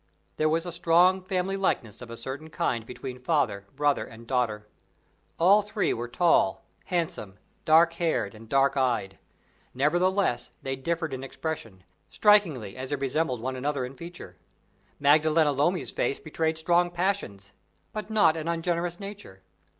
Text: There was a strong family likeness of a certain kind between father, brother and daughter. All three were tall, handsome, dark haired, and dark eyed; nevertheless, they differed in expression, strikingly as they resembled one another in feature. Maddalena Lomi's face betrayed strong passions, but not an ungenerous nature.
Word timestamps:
There 0.37 0.49
was 0.49 0.65
a 0.65 0.71
strong 0.71 1.21
family 1.21 1.55
likeness 1.55 2.01
of 2.01 2.09
a 2.09 2.17
certain 2.17 2.49
kind 2.49 2.87
between 2.87 3.19
father, 3.19 3.67
brother 3.75 4.03
and 4.03 4.25
daughter. 4.25 4.67
All 5.37 5.61
three 5.61 5.93
were 5.93 6.07
tall, 6.07 6.65
handsome, 6.85 7.37
dark 7.65 7.93
haired, 7.93 8.33
and 8.33 8.49
dark 8.49 8.75
eyed; 8.75 9.19
nevertheless, 9.75 10.49
they 10.63 10.75
differed 10.75 11.13
in 11.13 11.23
expression, 11.23 11.83
strikingly 12.09 12.75
as 12.75 12.89
they 12.89 12.95
resembled 12.95 13.41
one 13.41 13.55
another 13.55 13.85
in 13.85 13.93
feature. 13.93 14.37
Maddalena 14.99 15.51
Lomi's 15.51 15.91
face 15.91 16.19
betrayed 16.19 16.57
strong 16.57 16.89
passions, 16.89 17.53
but 17.93 18.09
not 18.09 18.35
an 18.35 18.47
ungenerous 18.47 18.99
nature. 18.99 19.43